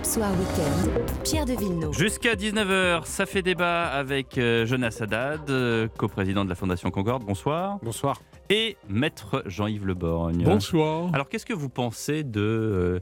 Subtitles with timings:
[0.00, 1.92] Europe Soir Weekend, Pierre de Villeneuve.
[1.92, 7.24] Jusqu'à 19h, ça fait débat avec euh, Jonas Haddad, euh, coprésident de la Fondation Concorde.
[7.24, 7.78] Bonsoir.
[7.82, 8.20] Bonsoir.
[8.48, 10.44] Et maître Jean-Yves Le Borgne.
[10.44, 11.10] Bonsoir.
[11.12, 13.00] Alors, qu'est-ce que vous pensez de euh,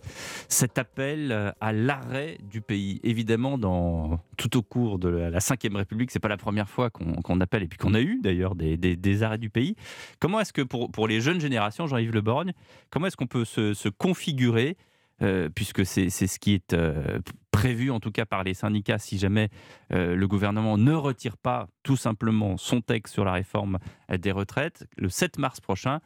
[0.49, 3.01] cet appel à l'arrêt du pays?
[3.03, 7.41] Évidemment, dans, tout au cours de la Ve République, c'est pas la première fois qu'on
[7.41, 9.77] appelle, et puis qu'on a eu d'ailleurs des, des, arrêts du pays.
[10.21, 12.53] Comment est-ce que pour, pour les jeunes générations, Jean-Yves Le Borgne,
[12.91, 14.77] comment est-ce qu'on peut se, se configurer
[15.21, 17.19] euh, puisque c'est ce qui est euh,
[17.51, 19.49] prévu en tout cas par les syndicats si jamais
[19.93, 23.79] euh, le gouvernement ne retire pas tout simplement son texte sur la réforme
[24.17, 24.87] des retraites.
[24.97, 26.01] Le 7 mars prochain,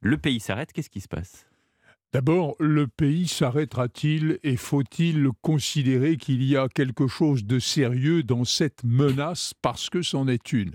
[0.00, 0.72] le pays s'arrête.
[0.72, 1.46] Qu'est-ce qui se passe?
[2.12, 8.44] D'abord, le pays s'arrêtera-t-il et faut-il considérer qu'il y a quelque chose de sérieux dans
[8.44, 9.54] cette menace?
[9.60, 10.72] Parce que c'en est une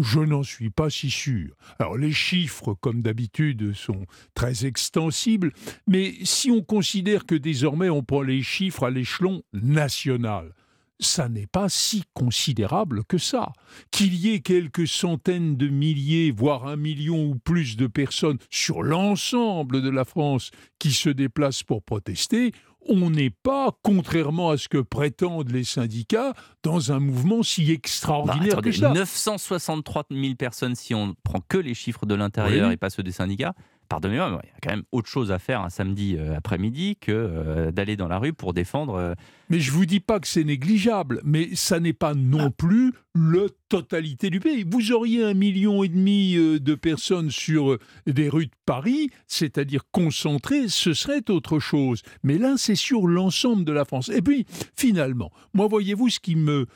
[0.00, 1.56] Je n'en suis pas si sûr.
[1.80, 5.52] Alors les chiffres, comme d'habitude, sont très extensibles,
[5.88, 10.54] mais si on considère que désormais on prend les chiffres à l'échelon national,
[11.00, 13.52] ça n'est pas si considérable que ça.
[13.90, 18.82] Qu'il y ait quelques centaines de milliers, voire un million ou plus de personnes sur
[18.82, 22.52] l'ensemble de la France qui se déplacent pour protester,
[22.86, 28.56] on n'est pas, contrairement à ce que prétendent les syndicats, dans un mouvement si extraordinaire
[28.56, 28.92] bah, que ça.
[28.92, 33.12] 963 000 personnes si on prend que les chiffres de l'intérieur et pas ceux des
[33.12, 33.54] syndicats
[33.88, 37.12] pardonnez-moi, il y a quand même autre chose à faire un samedi euh, après-midi que
[37.12, 38.94] euh, d'aller dans la rue pour défendre.
[38.94, 39.14] Euh,
[39.48, 42.50] mais je vous dis pas que c'est négligeable, mais ça n'est pas non ah.
[42.50, 44.64] plus la totalité du pays.
[44.68, 50.68] Vous auriez un million et demi de personnes sur des rues de Paris, c'est-à-dire concentrées,
[50.68, 52.02] ce serait autre chose.
[52.22, 54.08] Mais là, c'est sur l'ensemble de la France.
[54.10, 56.66] Et puis, finalement, moi, voyez-vous, ce qui me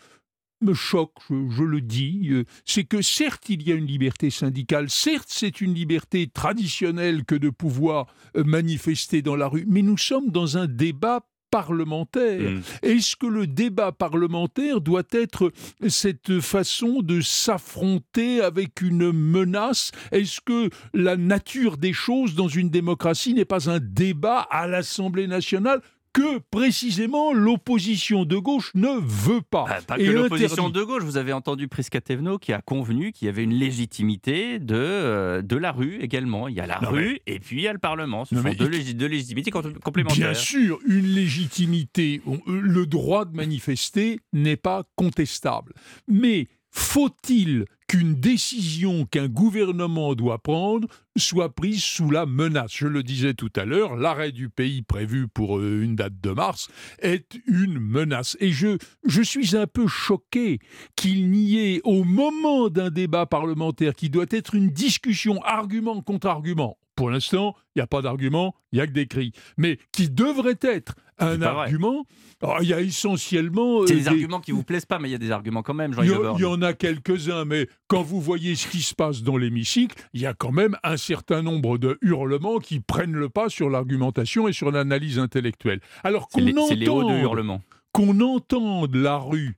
[0.62, 4.90] me choque, je, le dis, euh, c'est que certes il y a une liberté syndicale,
[4.90, 9.98] certes c'est une liberté traditionnelle que de pouvoir euh, manifester dans la rue, mais nous
[9.98, 12.50] sommes dans un débat parlementaire.
[12.50, 12.62] Mmh.
[12.82, 15.52] Est-ce que le débat parlementaire doit être
[15.86, 19.92] cette façon de s'affronter avec une menace?
[20.10, 25.26] Est-ce que la nature des choses dans une démocratie n'est pas un débat à l'Assemblée
[25.26, 25.82] nationale?
[26.12, 29.64] Que précisément l'opposition de gauche ne veut pas.
[29.68, 33.28] Ah, pas que l'opposition de gauche, vous avez entendu Priscatevno qui a convenu qu'il y
[33.28, 36.48] avait une légitimité de, euh, de la rue également.
[36.48, 38.24] Il y a la rue et puis il y a le Parlement.
[38.24, 40.30] Ce sont deux, légitimités complémentaires.
[40.30, 45.72] Bien sûr, une légitimité, euh, le droit de manifester n'est pas contestable.
[46.08, 52.72] Mais faut-il qu'une décision qu'un gouvernement doit prendre soit prise sous la menace.
[52.74, 56.30] Je le disais tout à l'heure, l'arrêt du pays prévu pour euh, une date de
[56.30, 56.68] mars
[57.00, 58.34] est une menace.
[58.40, 60.58] Et je, je suis un peu choqué
[60.96, 66.28] qu'il n'y ait, au moment d'un débat parlementaire qui doit être une discussion argument contre
[66.28, 69.78] argument, pour l'instant, il n'y a pas d'argument, il n'y a que des cris, mais
[69.92, 72.04] qui devrait être un argument.
[72.42, 73.86] Oh, il y a essentiellement.
[73.86, 75.74] C'est euh, des, arguments qui vous plaisent pas, mais il y a des arguments quand
[75.74, 79.22] même, jean Il y, en a quelques-uns, mais quand vous voyez ce qui se passe
[79.22, 83.28] dans l'hémicycle, il y a quand même un certain nombre de hurlements qui prennent le
[83.28, 85.80] pas sur l'argumentation et sur l'analyse intellectuelle.
[86.02, 87.60] Alors qu'on entende,
[87.92, 89.56] qu'on entende la rue,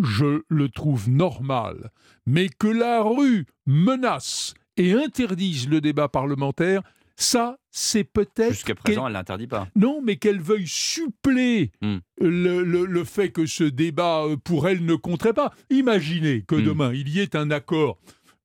[0.00, 1.90] je le trouve normal,
[2.26, 6.82] mais que la rue menace et interdise le débat parlementaire,
[7.16, 8.52] ça, c'est peut-être.
[8.52, 9.68] Jusqu'à présent, elle l'interdit pas.
[9.76, 11.98] Non, mais qu'elle veuille suppléer hmm.
[12.20, 15.52] le, fait que ce débat, euh, pour elle, ne compterait pas.
[15.70, 16.64] Imaginez que hmm.
[16.64, 17.98] demain, il y ait un accord,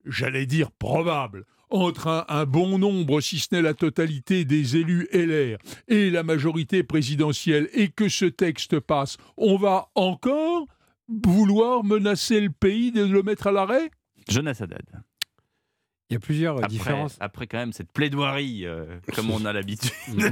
[0.06, 5.58] j'allais dire probable, entre un, bon nombre, si ce n'est la totalité des élus LR
[5.88, 10.66] et la majorité présidentielle, et que ce texte passe, on va encore
[11.10, 13.90] vouloir menacer le pays de le mettre à l'arrêt?
[14.30, 15.04] Jonas Haddad.
[16.10, 17.18] Il y a plusieurs euh, différences.
[17.20, 20.30] Après, quand même, cette plaidoirie, euh, comme on a l'habitude de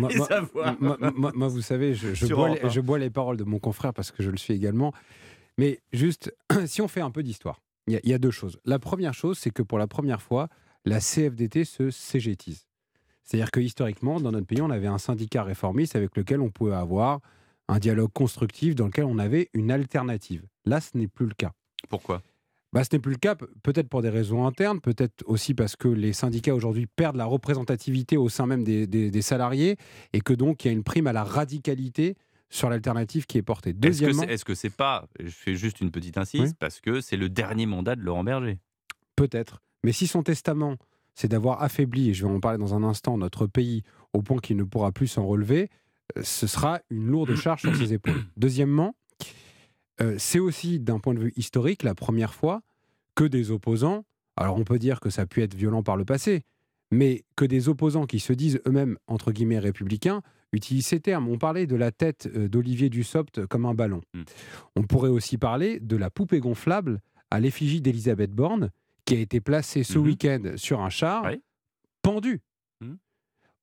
[1.36, 4.53] moi, vous savez, je, bois les, paroles de mon confrère parce que je le suis
[4.53, 4.94] également.
[5.58, 6.34] Mais juste,
[6.66, 8.58] si on fait un peu d'histoire, il, y, a deux choses.
[8.66, 10.50] La première chose, c'est que pour la première fois,
[10.86, 12.66] la CFDT se cégétise.
[13.24, 16.75] C'est-à-dire que historiquement, dans notre pays, on avait un syndicat réformiste avec lequel on pouvait
[16.75, 17.19] avoir
[17.68, 20.45] un dialogue constructif dans lequel on avait une alternative.
[20.66, 21.51] Là, ce n'est plus le cas.
[21.89, 22.21] Pourquoi?
[22.75, 25.88] Bah, ce n'est plus le cas, peut-être pour des raisons internes, peut-être aussi parce que
[25.88, 29.77] les syndicats aujourd'hui perdent la représentativité au sein même des, salariés
[30.12, 32.18] et que donc il y a une prime à la radicalité
[32.50, 33.72] sur l'alternative qui est portée.
[33.72, 37.30] Deuxièmement, est-ce que c'est pas, je fais juste une petite insiste, parce que c'est le
[37.30, 38.60] dernier mandat de Laurent Berger?
[39.16, 39.62] Peut-être.
[39.86, 40.75] Mais si son testament,
[41.13, 44.39] c'est d'avoir affaibli, et je vais en parler dans un instant, notre pays au point
[44.39, 45.69] qu'il ne pourra plus s'en relever,
[46.18, 48.25] euh, ce sera une lourde charge sur ses épaules.
[48.36, 48.95] Deuxièmement,
[50.01, 52.62] euh, c'est aussi, d'un point de vue historique, la première fois
[53.15, 54.06] que des opposants,
[54.36, 56.44] alors on peut dire que ça a pu être violent par le passé,
[56.92, 60.21] mais que des opposants qui se disent eux-mêmes, entre guillemets, républicains,
[60.51, 61.27] utilise ces termes.
[61.27, 64.01] On parlait de la tête euh, d'Olivier Dussopt comme un ballon.
[64.13, 64.21] Mm.
[64.75, 67.00] On pourrait aussi parler de la poupée gonflable
[67.31, 68.69] à l'effigie d'Elisabeth Borne,
[69.06, 70.06] qui a été placée ce mhm.
[70.06, 71.31] week-end sur un char,
[72.01, 72.42] pendu.
[72.81, 72.94] Mm.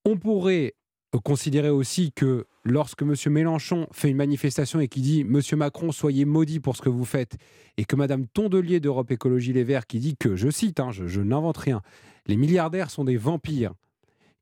[0.04, 0.74] On pourrait
[1.20, 3.14] considérer aussi que lorsque M.
[3.26, 7.04] Mélenchon fait une manifestation et qui dit Monsieur Macron, soyez maudit pour ce que vous
[7.04, 7.36] faites,
[7.76, 11.20] et que Mme Tondelier d'Europe Écologie Les Verts qui dit que, je cite, hein, je,
[11.20, 11.82] n'invente rien,
[12.26, 13.74] les milliardaires sont des vampires,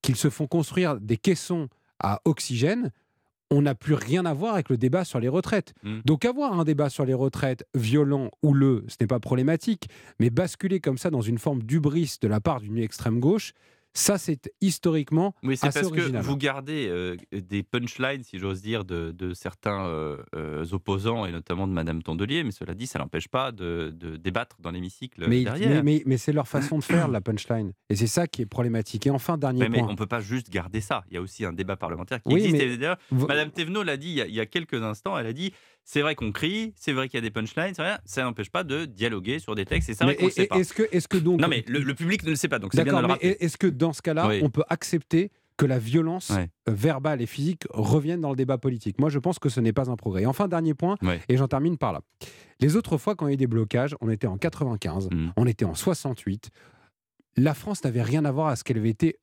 [0.03, 1.69] qu'ils se font construire des caissons
[1.99, 2.91] à oxygène,
[3.51, 5.75] on n'a plus rien à voir avec le débat sur les retraites.
[5.83, 5.99] Mmh.
[6.05, 9.89] Donc avoir un débat sur les retraites violent ou le, ce n'est pas problématique,
[10.21, 13.53] mais basculer comme ça dans une forme d'ubris de la part d'une extrême gauche,
[13.93, 18.85] ça, c'est historiquement Oui, c'est parce que vous gardez euh, des punchlines, si j'ose dire,
[18.85, 23.29] de, certains euh, euh, opposants, et notamment de Madame Tondelier, mais cela dit, ça n'empêche
[23.29, 25.83] pas de, débattre dans l'hémicycle mais, derrière.
[25.83, 27.73] Mais, mais, c'est leur façon de faire, la punchline.
[27.89, 29.07] Et c'est ça qui est problématique.
[29.07, 29.69] Et enfin, dernier point.
[29.71, 31.03] Mais on ne peut pas juste garder ça.
[31.09, 32.81] Il y a aussi un débat parlementaire qui existe.
[33.11, 35.53] Madame Thévenot l'a dit il y, a, quelques instants, elle a dit
[35.91, 38.85] c'est vrai qu'on crie, c'est vrai qu'il y a des punchlines, ça n'empêche pas de
[38.85, 40.57] dialoguer sur des textes, et vrai qu'on ne sait pas.
[40.57, 41.41] Est-ce que, est que donc...
[41.41, 43.45] Non mais le, public ne le sait pas, donc c'est bien de le.
[43.45, 46.33] Est-ce que dans ce cas-là, on peut accepter que la violence
[46.69, 49.01] verbale et physique revienne dans le débat politique?
[49.01, 50.27] Moi, je pense que ce n'est pas un progrès.
[50.27, 50.97] enfin, dernier point,
[51.29, 52.03] et j'en termine par là.
[52.61, 55.33] Les autres fois, quand il y a eu des blocages, on était en 95, mm.
[55.37, 56.51] on était en 68.
[57.37, 59.19] La France n'avait rien à voir à ce qu'elle avait été,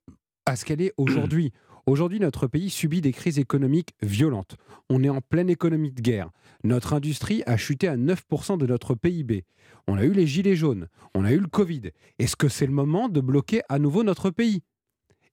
[0.46, 1.54] à ce qu'elle est aujourd'hui.
[1.88, 4.58] Aujourd'hui, notre pays subit des crises économiques violentes.
[4.90, 6.32] On est en pleine économie de guerre.
[6.66, 9.46] Notre industrie a chuté à 9% de notre PIB.
[9.88, 11.92] On a eu les gilets jaunes, on a eu le Covid.
[12.20, 14.64] Est-ce que c'est le moment de bloquer à nouveau notre pays?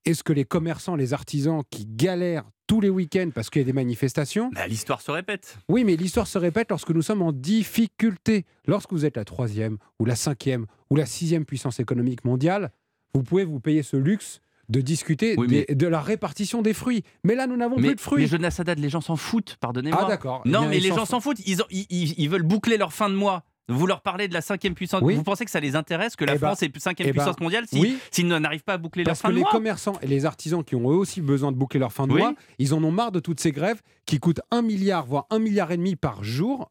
[0.04, 3.66] Est-ce que les commerçants, les artisans qui galèrent tous les week-ends parce qu'il y a
[3.66, 4.50] des manifestations?
[4.54, 5.58] Bah, l'histoire se répète.
[5.68, 8.44] Oui, mais l'histoire se répète lorsque nous sommes en difficulté.
[8.68, 12.70] Lorsque vous êtes la troisième ou la cinquième ou la sixième puissance économique mondiale,
[13.12, 17.02] vous pouvez vous payer ce luxe de discuter de la répartition des fruits.
[17.25, 18.22] Mais là, nous n'avons plus de fruits.
[18.22, 20.00] Mais Jonas Haddad, les gens s'en foutent, pardonnez-moi.
[20.05, 20.43] Ah d'accord.
[20.44, 21.40] Non, eh mais les gens s'en foutent.
[21.46, 23.44] Ils, ils, veulent boucler leur fin de mois.
[23.69, 25.02] Vous leur parlez de la cinquième puissance.
[25.02, 27.22] Vous pensez que ça les intéresse que la eh ben, France est cinquième eh ben,
[27.22, 29.58] puissance mondiale s'ils si, n'arrivent pas à boucler leur fin de mois Parce que les
[29.58, 32.34] commerçants et les artisans qui ont eux aussi besoin de boucler leur fin de mois,
[32.58, 35.72] ils en ont marre de toutes ces grèves qui coûtent un milliard, voire un milliard
[35.72, 36.70] et demi par jour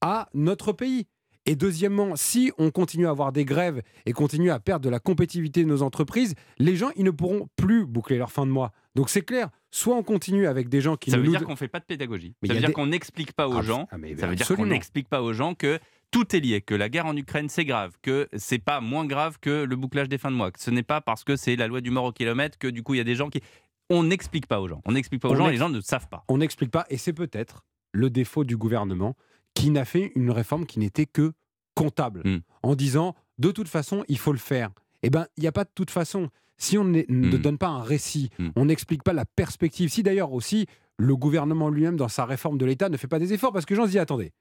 [0.00, 1.06] à notre pays.
[1.46, 4.98] Et deuxièmement, si on continue à avoir des grèves et continue à perdre de la
[4.98, 8.72] compétitivité de nos entreprises, les gens, ils ne pourront plus boucler leur fin de mois.
[8.94, 11.10] Donc c'est clair, soit on continue avec des gens qui...
[11.10, 12.34] Ça veut dire qu'on ne fait pas de pédagogie.
[12.46, 13.88] ça veut dire qu'on n'explique pas aux ah, gens...
[13.90, 15.78] Ah, ça veut dire qu'on n'explique pas aux gens que
[16.10, 19.38] tout est lié, que la guerre en Ukraine c'est grave, que c'est pas moins grave
[19.40, 21.66] que le bouclage des fins de mois, que ce n'est pas parce que c'est la
[21.66, 23.42] loi du mort au kilomètre que du coup il y a des gens qui...
[23.90, 24.80] On n'explique pas aux gens.
[24.86, 26.24] On n'explique pas aux gens, les gens ne savent pas.
[26.28, 29.14] On n'explique pas, et c'est peut-être le défaut du gouvernement
[29.54, 31.32] qui n'a fait une réforme qui n'était que
[31.74, 32.38] comptable, hmm.
[32.62, 34.70] en disant de toute façon, il faut le faire.
[35.02, 36.28] Eh bien, il n'y a pas de toute façon.
[36.56, 37.38] Si on ne hmm.
[37.38, 38.50] donne pas un récit, hmm.
[38.56, 39.88] on n'explique pas la perspective.
[39.90, 40.66] Si d'ailleurs aussi
[40.96, 43.74] le gouvernement lui-même, dans sa réforme de l'État, ne fait pas des efforts, parce que
[43.74, 44.32] les gens se disent attendez,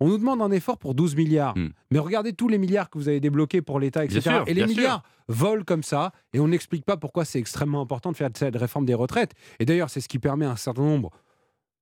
[0.00, 1.54] on nous demande un effort pour 12 milliards.
[1.90, 4.42] Mais regardez tous les milliards que vous avez débloqués pour l'État, etc.
[4.46, 8.16] et les milliards volent comme ça, et on n'explique pas pourquoi c'est extrêmement important de
[8.16, 9.32] faire cette réforme des retraites.
[9.60, 11.10] Et d'ailleurs, c'est ce qui permet à un certain nombre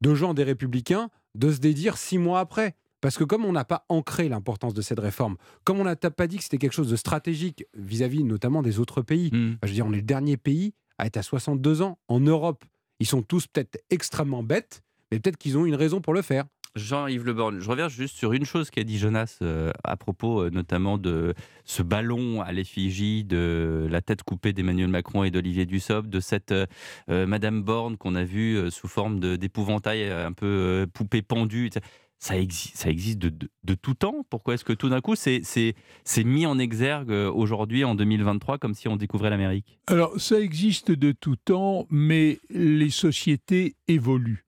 [0.00, 2.74] de gens des républicains de se dédire six mois après.
[3.00, 6.26] Parce que comme on n'a pas ancré l'importance de cette réforme, comme on n'a pas
[6.26, 9.56] dit que c'était quelque chose de stratégique vis-à-vis notamment des autres pays, hmm.
[9.62, 12.64] je veux dire, on est le dernier pays à être à 62 ans en Europe.
[12.98, 16.44] Ils sont tous peut-être extrêmement bêtes, mais peut-être qu'ils ont une raison pour le faire.
[16.76, 20.42] Jean-Yves Le Borne, je reviens juste sur une chose qu'a dit Jonas euh, à propos
[20.42, 25.66] euh, notamment de ce ballon à l'effigie de la tête coupée d'Emmanuel Macron et d'Olivier
[25.66, 31.22] Dussopt, de cette euh, Madame Borne qu'on a vue sous forme d'épouvantail un peu poupée
[31.22, 31.70] pendue
[32.18, 34.26] ça, existe, ça existe de, tout temps.
[34.28, 35.42] Pourquoi est-ce que tout d'un coup, c'est
[36.18, 39.78] mis en exergue aujourd'hui, en 2023, comme si on découvrait l'Amérique?
[39.86, 44.44] Alors, ça existe de tout temps, mais les sociétés évoluent.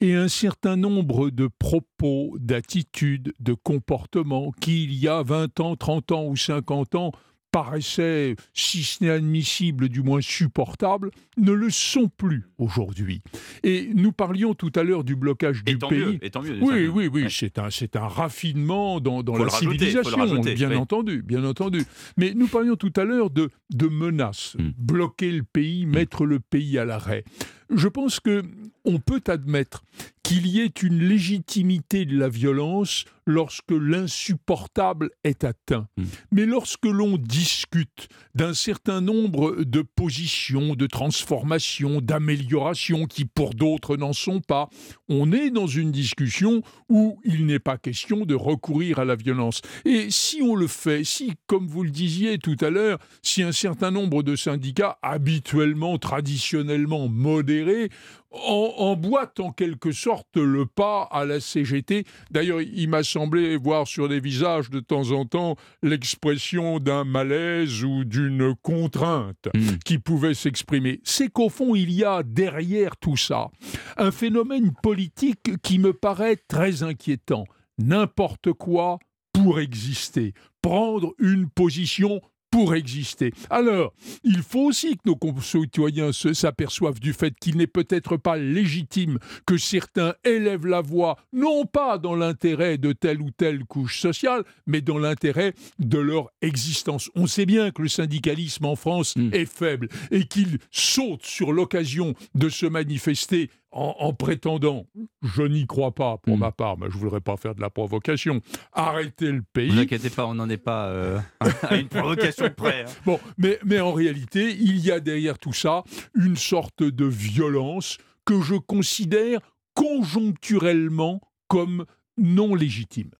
[0.00, 5.74] Et un certain nombre de propos, d'attitudes, de comportements qui, il y a 20 ans,
[5.74, 7.12] 30 ans ou 50 ans,
[7.50, 13.22] paraissaient, si ce n'est admissible, du moins supportables, ne le sont plus aujourd'hui.
[13.62, 16.20] Et nous parlions tout à l'heure du blocage du pays.
[16.60, 21.44] oui, oui, oui, c'est un, c'est un raffinement dans, dans la civilisation, bien entendu, bien
[21.44, 21.84] entendu.
[22.16, 24.70] Mais nous parlions tout à l'heure de, de menaces, hmm.
[24.76, 25.90] bloquer le pays, hmm.
[25.90, 27.24] mettre le pays à l'arrêt.
[27.70, 28.42] Je pense que
[28.88, 29.84] on peut admettre
[30.22, 35.86] qu'il y ait une légitimité de la violence lorsque l'insupportable est atteint.
[35.96, 36.04] Mmh.
[36.32, 43.98] Mais lorsque l'on discute d'un certain nombre de positions, de transformations, d'améliorations qui pour d'autres
[43.98, 44.70] n'en sont pas,
[45.10, 49.60] on est dans une discussion où il n'est pas question de recourir à la violence.
[49.84, 53.52] Et si on le fait, si, comme vous le disiez tout à l'heure, si un
[53.52, 57.90] certain nombre de syndicats habituellement, traditionnellement modérés,
[58.30, 62.04] emboîtent en quelque sorte le pas à la CGT.
[62.30, 63.17] D'ailleurs, il m'a semblé
[63.56, 69.78] voir sur des visages de temps en temps l'expression d'un malaise ou d'une contrainte hmm.
[69.84, 71.00] qui pouvait s'exprimer.
[71.04, 73.48] C'est qu'au fond, il y a derrière tout ça
[73.96, 77.44] un phénomène politique qui me paraît très inquiétant.
[77.78, 78.98] N'importe quoi
[79.32, 82.20] pour exister, prendre une position
[82.58, 83.30] pour exister.
[83.50, 89.20] Alors, il faut aussi que nos concitoyens s'aperçoivent du fait qu'il n'est peut-être pas légitime
[89.46, 94.42] que certains élèvent la voix, non pas dans l'intérêt de telle ou telle couche sociale,
[94.66, 97.12] mais dans l'intérêt de leur existence.
[97.14, 99.30] On sait bien que le syndicalisme en France hmm.
[99.32, 104.86] est faible et qu'il saute sur l'occasion de se manifester en, prétendant,
[105.22, 106.40] je n'y crois pas pour hmm.
[106.40, 108.40] ma part, mais je ne voudrais pas faire de la provocation,
[108.72, 109.68] arrêter le pays.
[109.68, 111.18] Ne vous inquiétez pas, on n'en est pas euh,
[111.62, 112.84] à une provocation près.
[112.84, 112.92] Hein.
[113.04, 115.84] Bon, mais, mais en réalité, il y a derrière tout ça
[116.14, 119.40] une sorte de violence que je considère
[119.74, 121.84] conjoncturellement comme
[122.16, 123.10] non légitime.